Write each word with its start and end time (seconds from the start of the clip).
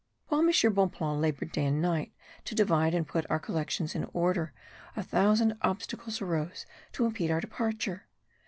While 0.29 0.41
M. 0.41 0.47
Bonpland 0.73 1.21
laboured 1.21 1.51
day 1.51 1.63
and 1.65 1.79
night 1.79 2.11
to 2.45 2.55
divide 2.55 2.95
and 2.95 3.05
put 3.07 3.29
our 3.29 3.37
collections 3.37 3.93
in 3.93 4.09
order, 4.13 4.51
a 4.95 5.03
thousand 5.03 5.59
obstacles 5.61 6.23
arose 6.23 6.65
to 6.93 7.05
impede 7.05 7.29
our 7.29 7.39
departure. 7.39 8.07